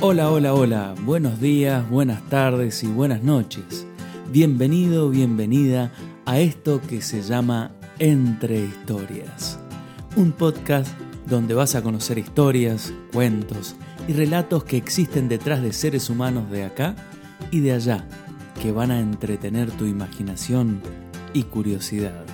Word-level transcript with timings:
Hola, 0.00 0.30
hola, 0.30 0.54
hola, 0.54 0.94
buenos 1.02 1.40
días, 1.40 1.90
buenas 1.90 2.22
tardes 2.28 2.84
y 2.84 2.86
buenas 2.86 3.24
noches. 3.24 3.84
Bienvenido, 4.30 5.10
bienvenida 5.10 5.90
a 6.24 6.38
esto 6.38 6.80
que 6.80 7.02
se 7.02 7.20
llama 7.20 7.72
Entre 7.98 8.60
Historias. 8.60 9.58
Un 10.14 10.30
podcast 10.30 10.88
donde 11.26 11.54
vas 11.54 11.74
a 11.74 11.82
conocer 11.82 12.16
historias, 12.16 12.92
cuentos 13.12 13.74
y 14.06 14.12
relatos 14.12 14.62
que 14.62 14.76
existen 14.76 15.28
detrás 15.28 15.62
de 15.62 15.72
seres 15.72 16.08
humanos 16.10 16.48
de 16.48 16.62
acá 16.62 16.94
y 17.50 17.58
de 17.58 17.72
allá, 17.72 18.06
que 18.62 18.70
van 18.70 18.92
a 18.92 19.00
entretener 19.00 19.68
tu 19.72 19.84
imaginación 19.84 20.80
y 21.32 21.42
curiosidad. 21.42 22.24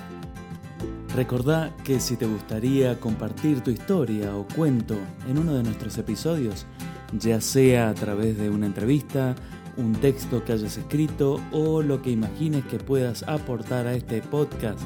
Recordá 1.15 1.75
que 1.83 1.99
si 1.99 2.15
te 2.15 2.27
gustaría 2.27 2.99
compartir 2.99 3.61
tu 3.61 3.71
historia 3.71 4.35
o 4.35 4.45
cuento 4.45 4.95
en 5.27 5.39
uno 5.39 5.55
de 5.55 5.63
nuestros 5.63 5.97
episodios, 5.97 6.67
ya 7.19 7.41
sea 7.41 7.89
a 7.89 7.93
través 7.93 8.37
de 8.37 8.49
una 8.49 8.65
entrevista, 8.65 9.35
un 9.77 9.93
texto 9.93 10.43
que 10.43 10.53
hayas 10.53 10.77
escrito 10.77 11.39
o 11.51 11.81
lo 11.81 12.01
que 12.01 12.11
imagines 12.11 12.63
que 12.65 12.77
puedas 12.77 13.23
aportar 13.23 13.87
a 13.87 13.93
este 13.93 14.21
podcast, 14.21 14.79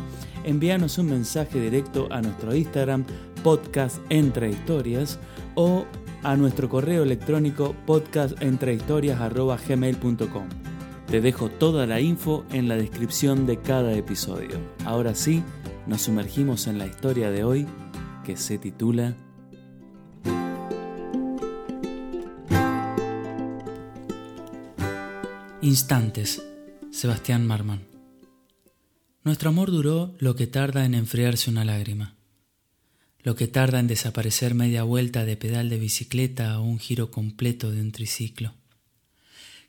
envíanos 0.43 0.97
un 0.97 1.09
mensaje 1.09 1.59
directo 1.59 2.07
a 2.11 2.21
nuestro 2.21 2.55
Instagram 2.55 3.05
podcast 3.43 3.99
entre 4.09 4.49
historias 4.49 5.19
o 5.55 5.85
a 6.23 6.35
nuestro 6.35 6.67
correo 6.69 7.03
electrónico 7.03 7.75
podcastentrehistorias.gmail.com. 7.85 10.49
Te 11.07 11.21
dejo 11.21 11.49
toda 11.49 11.85
la 11.88 12.02
info 12.02 12.45
en 12.52 12.67
la 12.67 12.75
descripción 12.75 13.47
de 13.47 13.57
cada 13.57 13.93
episodio. 13.93 14.59
Ahora 14.85 15.16
sí, 15.16 15.44
nos 15.88 16.03
sumergimos 16.03 16.67
en 16.67 16.77
la 16.77 16.85
historia 16.85 17.31
de 17.31 17.44
hoy 17.44 17.66
que 18.23 18.38
se 18.38 18.59
titula 18.59 19.16
Instantes, 25.61 26.41
Sebastián 26.89 27.45
Marman. 27.45 27.81
Nuestro 29.25 29.49
amor 29.49 29.71
duró 29.71 30.16
lo 30.17 30.38
que 30.38 30.47
tarda 30.47 30.85
en 30.85 30.93
enfriarse 30.93 31.49
una 31.49 31.66
lágrima, 31.66 32.16
lo 33.23 33.35
que 33.35 33.49
tarda 33.49 33.81
en 33.81 33.88
desaparecer 33.88 34.55
media 34.55 34.83
vuelta 34.83 35.25
de 35.25 35.35
pedal 35.35 35.67
de 35.67 35.77
bicicleta 35.77 36.57
o 36.61 36.63
un 36.63 36.79
giro 36.79 37.11
completo 37.11 37.71
de 37.71 37.81
un 37.81 37.91
triciclo. 37.91 38.53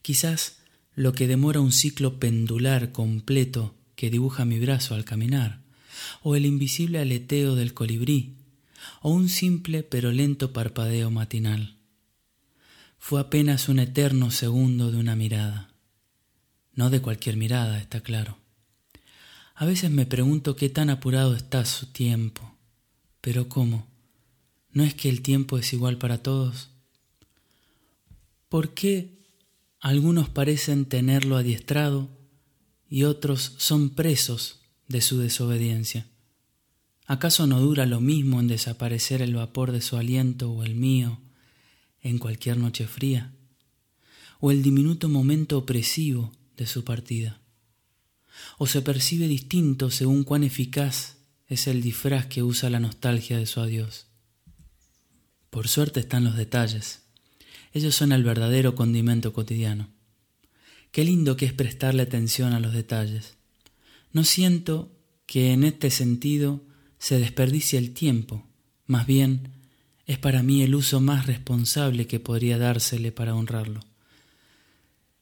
Quizás 0.00 0.60
lo 0.94 1.12
que 1.12 1.26
demora 1.26 1.58
un 1.58 1.72
ciclo 1.72 2.20
pendular 2.20 2.92
completo 2.92 3.74
que 3.96 4.10
dibuja 4.10 4.44
mi 4.44 4.60
brazo 4.60 4.94
al 4.94 5.04
caminar, 5.04 5.60
o 6.22 6.36
el 6.36 6.46
invisible 6.46 7.00
aleteo 7.00 7.56
del 7.56 7.74
colibrí, 7.74 8.36
o 9.02 9.10
un 9.10 9.28
simple 9.28 9.82
pero 9.82 10.12
lento 10.12 10.52
parpadeo 10.52 11.10
matinal. 11.10 11.78
Fue 12.96 13.20
apenas 13.20 13.68
un 13.68 13.80
eterno 13.80 14.30
segundo 14.30 14.92
de 14.92 14.98
una 14.98 15.16
mirada 15.16 15.69
no 16.80 16.88
de 16.88 17.02
cualquier 17.02 17.36
mirada, 17.36 17.78
está 17.78 18.00
claro. 18.00 18.38
A 19.54 19.66
veces 19.66 19.90
me 19.90 20.06
pregunto 20.06 20.56
qué 20.56 20.70
tan 20.70 20.88
apurado 20.88 21.36
está 21.36 21.66
su 21.66 21.84
tiempo. 21.84 22.56
Pero 23.20 23.50
¿cómo? 23.50 23.86
¿No 24.72 24.82
es 24.82 24.94
que 24.94 25.10
el 25.10 25.20
tiempo 25.20 25.58
es 25.58 25.74
igual 25.74 25.98
para 25.98 26.22
todos? 26.22 26.70
¿Por 28.48 28.72
qué 28.72 29.18
algunos 29.78 30.30
parecen 30.30 30.86
tenerlo 30.86 31.36
adiestrado 31.36 32.08
y 32.88 33.02
otros 33.02 33.56
son 33.58 33.90
presos 33.90 34.60
de 34.88 35.02
su 35.02 35.18
desobediencia? 35.18 36.06
¿Acaso 37.04 37.46
no 37.46 37.60
dura 37.60 37.84
lo 37.84 38.00
mismo 38.00 38.40
en 38.40 38.48
desaparecer 38.48 39.20
el 39.20 39.34
vapor 39.34 39.70
de 39.70 39.82
su 39.82 39.98
aliento 39.98 40.50
o 40.50 40.64
el 40.64 40.76
mío 40.76 41.20
en 42.00 42.16
cualquier 42.16 42.56
noche 42.56 42.86
fría? 42.86 43.34
¿O 44.38 44.50
el 44.50 44.62
diminuto 44.62 45.10
momento 45.10 45.58
opresivo 45.58 46.32
de 46.60 46.66
su 46.66 46.84
partida. 46.84 47.40
O 48.58 48.66
se 48.66 48.82
percibe 48.82 49.26
distinto 49.26 49.90
según 49.90 50.24
cuán 50.24 50.44
eficaz 50.44 51.16
es 51.48 51.66
el 51.66 51.82
disfraz 51.82 52.26
que 52.26 52.42
usa 52.42 52.68
la 52.68 52.78
nostalgia 52.78 53.38
de 53.38 53.46
su 53.46 53.60
adiós. 53.60 54.06
Por 55.48 55.68
suerte 55.68 56.00
están 56.00 56.22
los 56.22 56.36
detalles. 56.36 57.00
Ellos 57.72 57.94
son 57.94 58.12
el 58.12 58.22
verdadero 58.22 58.74
condimento 58.74 59.32
cotidiano. 59.32 59.88
Qué 60.92 61.02
lindo 61.02 61.36
que 61.36 61.46
es 61.46 61.54
prestarle 61.54 62.02
atención 62.02 62.52
a 62.52 62.60
los 62.60 62.74
detalles. 62.74 63.36
No 64.12 64.22
siento 64.24 64.92
que 65.24 65.52
en 65.52 65.64
este 65.64 65.90
sentido 65.90 66.62
se 66.98 67.18
desperdicie 67.18 67.78
el 67.78 67.94
tiempo, 67.94 68.46
más 68.86 69.06
bien 69.06 69.52
es 70.04 70.18
para 70.18 70.42
mí 70.42 70.62
el 70.62 70.74
uso 70.74 71.00
más 71.00 71.26
responsable 71.26 72.06
que 72.06 72.20
podría 72.20 72.58
dársele 72.58 73.12
para 73.12 73.34
honrarlo 73.34 73.80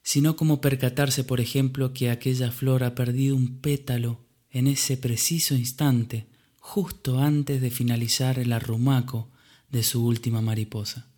sino 0.08 0.36
como 0.36 0.62
percatarse, 0.62 1.22
por 1.22 1.38
ejemplo, 1.38 1.92
que 1.92 2.08
aquella 2.08 2.50
flor 2.50 2.82
ha 2.82 2.94
perdido 2.94 3.36
un 3.36 3.58
pétalo 3.58 4.24
en 4.50 4.66
ese 4.66 4.96
preciso 4.96 5.54
instante, 5.54 6.24
justo 6.60 7.18
antes 7.18 7.60
de 7.60 7.70
finalizar 7.70 8.38
el 8.38 8.54
arrumaco 8.54 9.28
de 9.70 9.82
su 9.82 10.02
última 10.06 10.40
mariposa. 10.40 11.08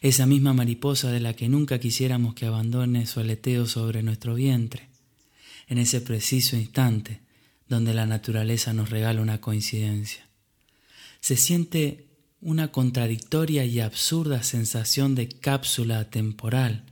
Esa 0.00 0.24
misma 0.24 0.54
mariposa 0.54 1.12
de 1.12 1.20
la 1.20 1.34
que 1.34 1.50
nunca 1.50 1.80
quisiéramos 1.80 2.32
que 2.32 2.46
abandone 2.46 3.04
su 3.04 3.20
aleteo 3.20 3.66
sobre 3.66 4.02
nuestro 4.02 4.34
vientre, 4.34 4.88
en 5.66 5.76
ese 5.76 6.00
preciso 6.00 6.56
instante 6.56 7.20
donde 7.68 7.92
la 7.92 8.06
naturaleza 8.06 8.72
nos 8.72 8.88
regala 8.88 9.20
una 9.20 9.42
coincidencia. 9.42 10.26
Se 11.20 11.36
siente 11.36 12.06
una 12.40 12.72
contradictoria 12.72 13.66
y 13.66 13.80
absurda 13.80 14.42
sensación 14.42 15.14
de 15.14 15.28
cápsula 15.28 16.08
temporal, 16.08 16.87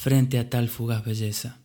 frente 0.00 0.38
a 0.38 0.48
tal 0.48 0.70
fugaz 0.70 1.04
belleza. 1.04 1.58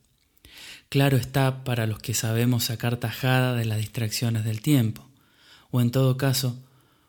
Claro 0.89 1.15
está 1.15 1.63
para 1.63 1.87
los 1.87 1.99
que 1.99 2.13
sabemos 2.13 2.65
sacar 2.65 2.97
tajada 2.97 3.53
de 3.53 3.63
las 3.63 3.77
distracciones 3.77 4.43
del 4.43 4.59
tiempo, 4.61 5.09
o 5.71 5.79
en 5.79 5.89
todo 5.89 6.17
caso, 6.17 6.61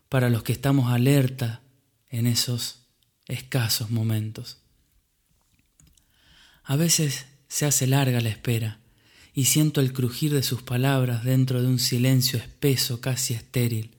para 0.08 0.30
los 0.30 0.44
que 0.44 0.52
estamos 0.52 0.92
alerta 0.92 1.62
en 2.10 2.28
esos 2.28 2.86
escasos 3.26 3.90
momentos. 3.90 4.58
A 6.62 6.76
veces 6.76 7.26
se 7.48 7.66
hace 7.66 7.88
larga 7.88 8.20
la 8.20 8.28
espera 8.28 8.78
y 9.34 9.46
siento 9.46 9.80
el 9.80 9.92
crujir 9.92 10.32
de 10.32 10.44
sus 10.44 10.62
palabras 10.62 11.24
dentro 11.24 11.60
de 11.60 11.66
un 11.66 11.80
silencio 11.80 12.38
espeso, 12.38 13.00
casi 13.00 13.34
estéril, 13.34 13.96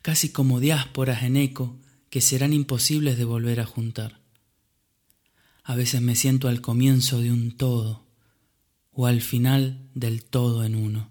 casi 0.00 0.28
como 0.28 0.60
diásporas 0.60 1.24
en 1.24 1.38
eco 1.38 1.76
que 2.08 2.20
serán 2.20 2.52
imposibles 2.52 3.18
de 3.18 3.24
volver 3.24 3.58
a 3.58 3.66
juntar. 3.66 4.21
A 5.64 5.76
veces 5.76 6.00
me 6.00 6.16
siento 6.16 6.48
al 6.48 6.60
comienzo 6.60 7.20
de 7.20 7.30
un 7.30 7.56
todo 7.56 8.04
o 8.90 9.06
al 9.06 9.20
final 9.20 9.88
del 9.94 10.24
todo 10.24 10.64
en 10.64 10.74
uno. 10.74 11.10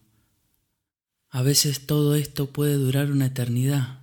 A 1.30 1.42
veces 1.42 1.88
todo 1.88 2.16
esto 2.16 2.48
puede 2.48 2.74
durar 2.74 3.12
una 3.12 3.28
eternidad 3.28 4.02